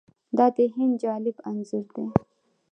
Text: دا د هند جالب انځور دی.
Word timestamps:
دا 0.37 0.45
د 0.55 0.57
هند 0.75 0.93
جالب 1.03 1.35
انځور 1.49 1.85
دی. 1.95 2.05